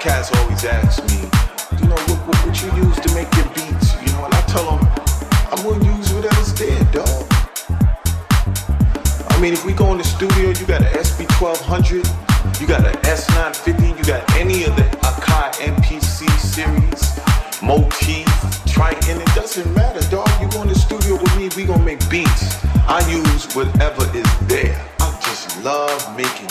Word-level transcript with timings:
cats 0.00 0.34
always 0.38 0.64
ask 0.64 1.04
me, 1.12 1.28
you 1.78 1.86
know, 1.86 2.00
what, 2.08 2.26
what, 2.26 2.46
what 2.46 2.62
you 2.62 2.72
use 2.72 2.96
to 3.00 3.14
make 3.14 3.28
your 3.36 3.44
beats, 3.52 3.92
you 4.00 4.10
know, 4.16 4.24
and 4.24 4.32
I 4.32 4.40
tell 4.48 4.64
them, 4.64 4.80
I'm 5.52 5.62
gonna 5.62 5.96
use 5.96 6.10
whatever's 6.14 6.54
there, 6.54 6.82
dog. 6.90 7.26
I 9.28 9.38
mean, 9.40 9.52
if 9.52 9.66
we 9.66 9.74
go 9.74 9.92
in 9.92 9.98
the 9.98 10.04
studio, 10.04 10.48
you 10.48 10.64
got 10.64 10.80
an 10.80 10.92
SP1200, 10.96 12.60
you 12.60 12.66
got 12.66 12.86
an 12.86 12.94
S950, 13.02 13.98
you 13.98 14.04
got 14.04 14.24
any 14.36 14.64
of 14.64 14.74
the 14.74 14.84
Akai 15.04 15.52
MPC 15.68 16.30
series, 16.40 17.62
Motif, 17.62 18.24
Triton, 18.72 19.20
it 19.20 19.34
doesn't 19.34 19.70
matter, 19.74 20.00
dog. 20.10 20.30
You 20.40 20.48
go 20.48 20.62
in 20.62 20.68
the 20.68 20.78
studio 20.78 21.20
with 21.20 21.36
me, 21.36 21.50
we 21.54 21.66
gonna 21.66 21.84
make 21.84 22.00
beats. 22.08 22.64
I 22.88 23.06
use 23.06 23.54
whatever 23.54 24.04
is 24.16 24.38
there. 24.48 24.80
I 24.98 25.20
just 25.22 25.62
love 25.62 26.16
making 26.16 26.48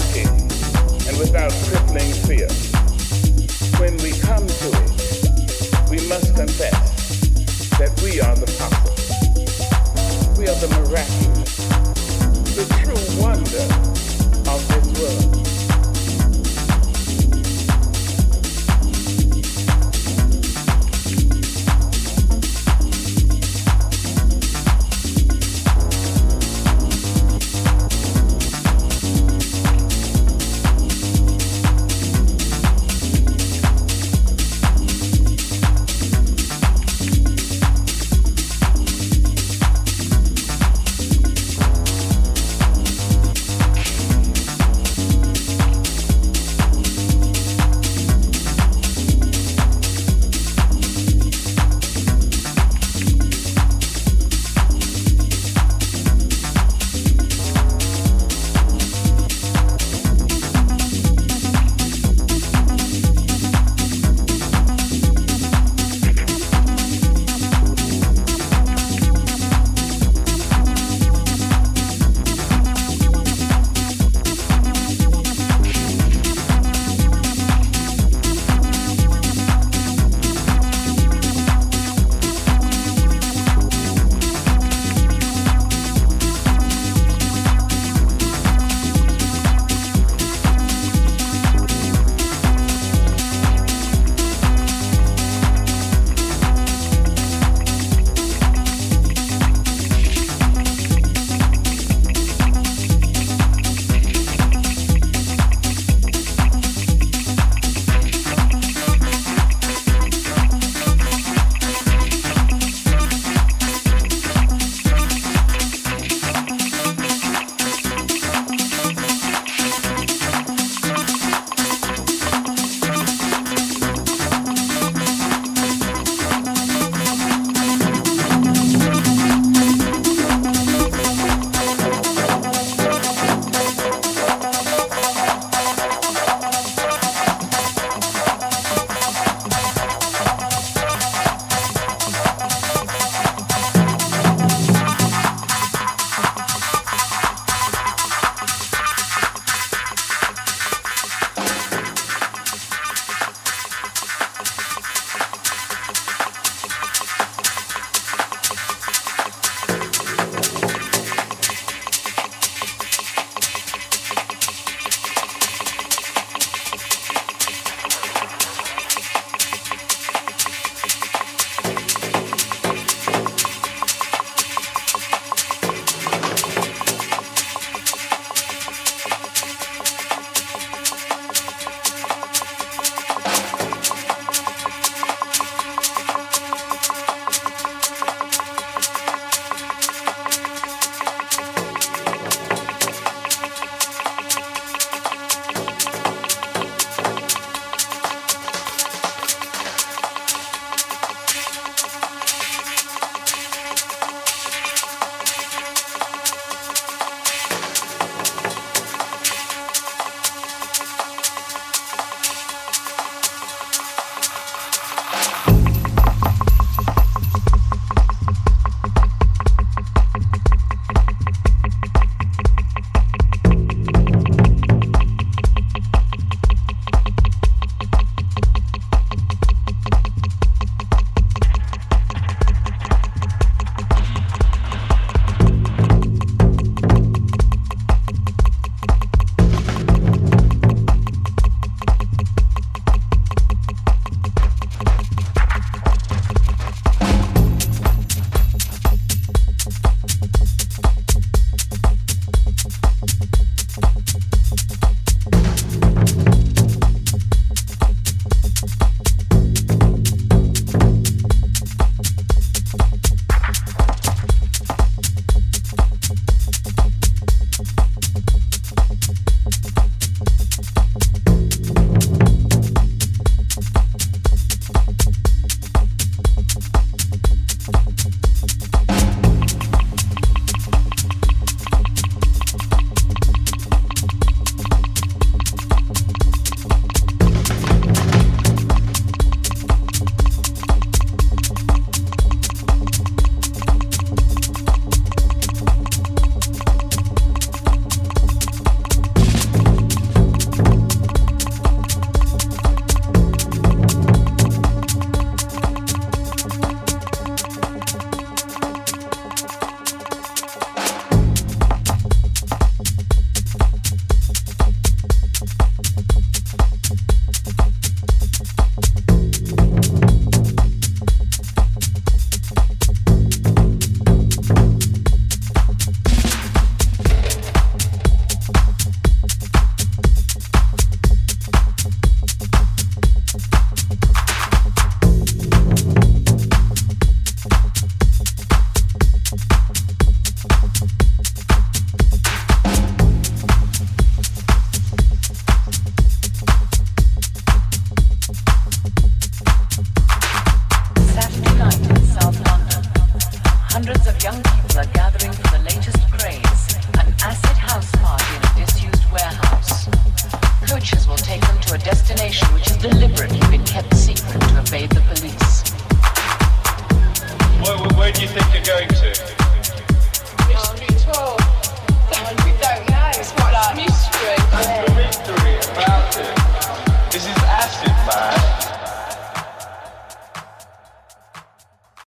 and 0.00 1.18
without 1.18 1.52
crippling 1.66 2.12
fear. 2.26 2.48
When 3.80 3.96
we 3.98 4.12
come 4.20 4.46
to 4.46 4.68
it, 4.84 5.90
we 5.90 5.96
must 6.08 6.34
confess 6.34 6.72
that 7.78 7.90
we 8.02 8.20
are 8.20 8.36
the 8.36 8.46
possible. 8.58 8.94
We 10.38 10.46
are 10.48 10.54
the 10.56 10.68
miraculous, 10.78 11.56
the 12.54 12.66
true 12.82 13.22
wonder 13.22 13.66
of 14.50 14.68
this 14.68 15.00
world. 15.00 15.37